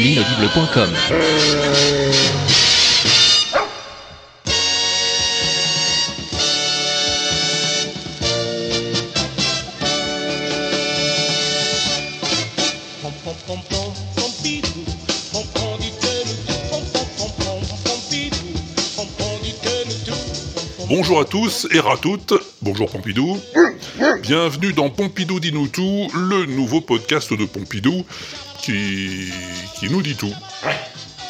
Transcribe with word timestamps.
L'inaudible.com 0.00 2.39
Bonjour 20.90 21.20
à 21.20 21.24
tous 21.24 21.68
et 21.70 21.78
à 21.78 21.96
toutes, 21.96 22.34
bonjour 22.62 22.90
Pompidou. 22.90 23.38
Bienvenue 24.22 24.72
dans 24.72 24.90
Pompidou 24.90 25.38
dit 25.38 25.52
nous 25.52 25.68
tout, 25.68 26.08
le 26.12 26.46
nouveau 26.46 26.80
podcast 26.80 27.32
de 27.32 27.44
Pompidou 27.44 28.04
qui, 28.60 29.30
qui 29.78 29.88
nous 29.88 30.02
dit 30.02 30.16
tout. 30.16 30.34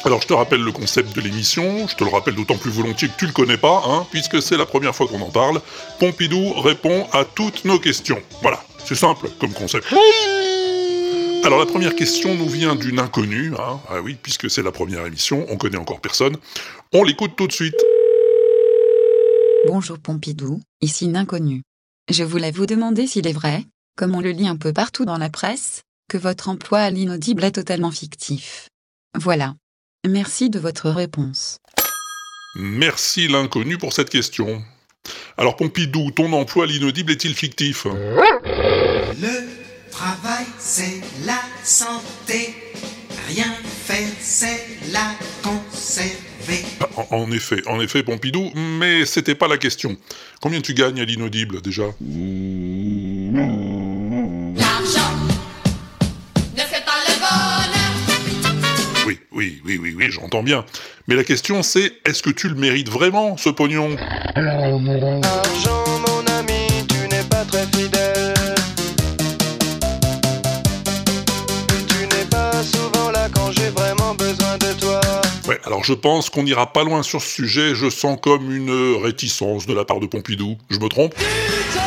Alors 0.03 0.19
je 0.19 0.25
te 0.25 0.33
rappelle 0.33 0.61
le 0.61 0.71
concept 0.71 1.15
de 1.15 1.21
l'émission, 1.21 1.87
je 1.87 1.95
te 1.95 2.03
le 2.03 2.09
rappelle 2.09 2.33
d'autant 2.33 2.57
plus 2.57 2.71
volontiers 2.71 3.07
que 3.09 3.13
tu 3.19 3.27
le 3.27 3.33
connais 3.33 3.57
pas, 3.57 3.83
hein, 3.85 4.07
puisque 4.09 4.41
c'est 4.41 4.57
la 4.57 4.65
première 4.65 4.95
fois 4.95 5.05
qu'on 5.05 5.21
en 5.21 5.29
parle. 5.29 5.61
Pompidou 5.99 6.59
répond 6.59 7.05
à 7.13 7.23
toutes 7.23 7.63
nos 7.63 7.77
questions. 7.77 8.19
Voilà, 8.41 8.63
c'est 8.83 8.95
simple 8.95 9.29
comme 9.39 9.53
concept. 9.53 9.85
Alors 11.43 11.59
la 11.59 11.67
première 11.67 11.95
question 11.95 12.33
nous 12.33 12.49
vient 12.49 12.75
d'une 12.75 12.97
inconnue, 12.97 13.53
hein. 13.59 13.79
ah 13.89 14.01
oui, 14.03 14.17
puisque 14.19 14.49
c'est 14.49 14.63
la 14.63 14.71
première 14.71 15.05
émission, 15.05 15.45
on 15.49 15.57
connaît 15.57 15.77
encore 15.77 16.01
personne. 16.01 16.35
On 16.93 17.03
l'écoute 17.03 17.33
tout 17.37 17.45
de 17.45 17.53
suite. 17.53 17.77
Bonjour 19.73 19.99
Pompidou, 19.99 20.59
ici 20.81 21.07
l'inconnu. 21.07 21.63
Je 22.09 22.25
voulais 22.25 22.51
vous 22.51 22.65
demander 22.65 23.07
s'il 23.07 23.25
est 23.25 23.31
vrai, 23.31 23.63
comme 23.95 24.13
on 24.13 24.19
le 24.19 24.31
lit 24.31 24.49
un 24.49 24.57
peu 24.57 24.73
partout 24.73 25.05
dans 25.05 25.17
la 25.17 25.29
presse, 25.29 25.83
que 26.09 26.17
votre 26.17 26.49
emploi 26.49 26.79
à 26.79 26.89
l'inaudible 26.89 27.45
est 27.45 27.53
totalement 27.53 27.89
fictif. 27.89 28.67
Voilà. 29.17 29.55
Merci 30.05 30.49
de 30.49 30.59
votre 30.59 30.89
réponse. 30.89 31.59
Merci 32.55 33.29
l'inconnu 33.29 33.77
pour 33.77 33.93
cette 33.93 34.09
question. 34.09 34.61
Alors 35.37 35.55
Pompidou, 35.55 36.11
ton 36.11 36.33
emploi 36.33 36.65
à 36.65 36.67
l'inaudible 36.67 37.13
est-il 37.13 37.33
fictif? 37.33 37.85
Le 37.85 39.47
travail, 39.89 40.47
c'est 40.59 40.99
la 41.25 41.39
santé. 41.63 42.55
Rien 43.29 43.53
faire, 43.63 44.09
c'est 44.19 44.91
la 44.91 45.15
conserver. 46.41 46.63
en, 47.09 47.17
en 47.17 47.31
effet, 47.31 47.61
en 47.67 47.79
effet 47.81 48.03
Pompidou, 48.03 48.51
mais 48.55 49.05
c'était 49.05 49.35
pas 49.35 49.47
la 49.47 49.57
question. 49.57 49.95
Combien 50.41 50.61
tu 50.61 50.73
gagnes 50.73 50.99
à 51.01 51.05
l'inaudible 51.05 51.61
déjà? 51.61 51.83
L'argent 54.55 55.11
ne 56.55 56.61
fait 56.61 56.83
pas 56.85 56.99
le 57.07 57.13
bonheur. 57.19 59.05
Oui, 59.05 59.19
oui, 59.31 59.61
oui, 59.65 59.77
oui, 59.81 59.93
oui, 59.97 60.05
j'entends 60.09 60.43
bien. 60.43 60.65
Mais 61.07 61.15
la 61.15 61.23
question 61.23 61.63
c'est, 61.63 61.93
est-ce 62.05 62.21
que 62.23 62.29
tu 62.29 62.49
le 62.49 62.55
mérites 62.55 62.89
vraiment, 62.89 63.37
ce 63.37 63.49
pognon? 63.49 63.95
Argent, 64.35 65.83
alors 75.63 75.83
je 75.83 75.93
pense 75.93 76.29
qu'on 76.29 76.43
n'ira 76.43 76.73
pas 76.73 76.83
loin 76.83 77.03
sur 77.03 77.21
ce 77.21 77.27
sujet, 77.27 77.75
je 77.75 77.89
sens 77.89 78.17
comme 78.21 78.51
une 78.51 78.97
réticence 79.01 79.65
de 79.67 79.73
la 79.73 79.85
part 79.85 79.99
de 79.99 80.07
Pompidou. 80.07 80.57
Je 80.69 80.79
me 80.79 80.87
trompe? 80.87 81.13
Tu 81.15 81.23
te 81.23 81.77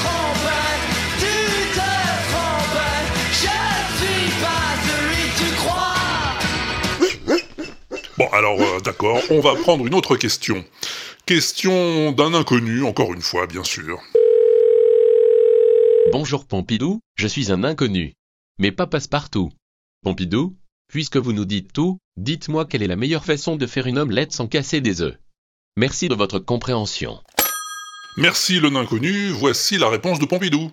trompais, 0.00 0.78
tu 1.18 1.26
te 1.72 1.80
trompais. 2.30 3.06
Je 3.32 3.48
suis 3.98 4.30
pas 4.40 4.74
celui 4.84 5.24
que 5.30 5.38
tu 5.38 5.48
crois. 5.56 5.94
Bon, 8.18 8.28
alors 8.32 8.60
euh, 8.60 8.80
d'accord, 8.80 9.20
on 9.30 9.40
va 9.40 9.54
prendre 9.54 9.86
une 9.86 9.94
autre 9.94 10.16
question. 10.16 10.64
Question 11.24 12.12
d'un 12.12 12.34
inconnu, 12.34 12.84
encore 12.84 13.14
une 13.14 13.22
fois, 13.22 13.46
bien 13.46 13.64
sûr. 13.64 14.00
Bonjour 16.10 16.46
Pompidou, 16.46 17.00
je 17.14 17.26
suis 17.26 17.52
un 17.52 17.64
inconnu. 17.64 18.12
Mais 18.58 18.72
pas 18.72 18.86
passe-partout. 18.86 19.50
Pompidou, 20.02 20.56
puisque 20.88 21.16
vous 21.16 21.32
nous 21.32 21.46
dites 21.46 21.72
tout, 21.72 21.98
dites-moi 22.16 22.64
quelle 22.64 22.82
est 22.82 22.88
la 22.88 22.96
meilleure 22.96 23.24
façon 23.24 23.56
de 23.56 23.66
faire 23.66 23.86
une 23.86 23.98
omelette 23.98 24.32
sans 24.32 24.46
casser 24.46 24.80
des 24.80 25.02
œufs. 25.02 25.16
Merci 25.76 26.08
de 26.08 26.14
votre 26.14 26.38
compréhension. 26.38 27.20
Merci 28.18 28.60
le 28.60 28.68
inconnu, 28.76 29.30
voici 29.30 29.78
la 29.78 29.88
réponse 29.88 30.18
de 30.18 30.26
Pompidou. 30.26 30.70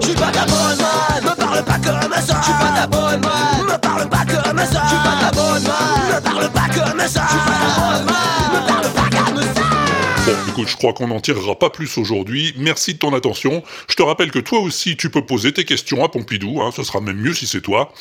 Je 0.00 0.08
suis 0.08 0.14
pas 0.14 0.30
ta 0.30 0.44
bonne 0.44 0.76
man, 0.76 1.24
me 1.24 1.36
parle 1.36 1.64
pas 1.64 1.78
comme 1.78 2.12
ça. 2.12 2.40
Je 2.40 2.44
suis 2.44 2.52
pas 2.52 2.74
ta 2.74 2.86
bonne 2.86 3.20
man, 3.22 3.55
je 10.64 10.76
crois 10.76 10.92
qu'on 10.92 11.08
n'en 11.08 11.20
tirera 11.20 11.58
pas 11.58 11.70
plus 11.70 11.98
aujourd'hui. 11.98 12.54
Merci 12.56 12.94
de 12.94 12.98
ton 12.98 13.12
attention. 13.14 13.62
Je 13.88 13.96
te 13.96 14.02
rappelle 14.02 14.30
que 14.30 14.38
toi 14.38 14.60
aussi, 14.60 14.96
tu 14.96 15.10
peux 15.10 15.24
poser 15.24 15.52
tes 15.52 15.64
questions 15.64 16.04
à 16.04 16.08
Pompidou. 16.08 16.62
Hein, 16.62 16.70
ce 16.74 16.82
sera 16.82 17.00
même 17.00 17.18
mieux 17.18 17.34
si 17.34 17.46
c'est 17.46 17.60
toi. 17.60 17.92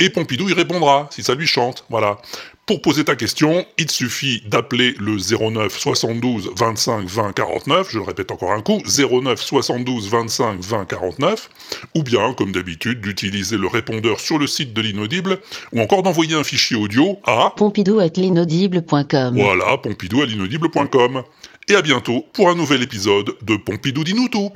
Et 0.00 0.10
Pompidou 0.10 0.48
y 0.48 0.52
répondra, 0.52 1.08
si 1.10 1.22
ça 1.22 1.34
lui 1.34 1.46
chante. 1.46 1.84
Voilà. 1.88 2.18
Pour 2.64 2.80
poser 2.80 3.04
ta 3.04 3.16
question, 3.16 3.66
il 3.76 3.86
te 3.86 3.92
suffit 3.92 4.40
d'appeler 4.46 4.94
le 5.00 5.16
09 5.16 5.76
72 5.76 6.52
25 6.56 7.06
20 7.08 7.32
49. 7.32 7.88
Je 7.90 7.98
le 7.98 8.04
répète 8.04 8.30
encore 8.30 8.52
un 8.52 8.60
coup, 8.60 8.80
09 8.86 9.40
72 9.40 10.08
25 10.08 10.60
20 10.60 10.84
49. 10.84 11.50
Ou 11.96 12.04
bien, 12.04 12.32
comme 12.34 12.52
d'habitude, 12.52 13.00
d'utiliser 13.00 13.56
le 13.56 13.66
répondeur 13.66 14.20
sur 14.20 14.38
le 14.38 14.46
site 14.46 14.72
de 14.74 14.80
l'inaudible, 14.80 15.40
ou 15.72 15.80
encore 15.80 16.04
d'envoyer 16.04 16.36
un 16.36 16.44
fichier 16.44 16.76
audio 16.76 17.18
à 17.24 17.52
Pompidou 17.56 17.98
at 17.98 18.10
l'inaudible.com. 18.16 19.34
voilà, 19.34 19.78
pompidou 19.78 20.22
à 20.22 20.26
l'inaudible.com. 20.26 21.24
Et 21.68 21.74
à 21.74 21.82
bientôt 21.82 22.24
pour 22.32 22.48
un 22.48 22.54
nouvel 22.54 22.82
épisode 22.82 23.34
de 23.42 23.56
Pompidou 23.56 24.04
dit 24.04 24.14
nous 24.14 24.28
tout. 24.28 24.50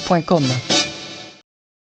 Pom, 0.00 0.22
pompidou. 0.22 0.73
L'inaudible.com. 0.73 0.73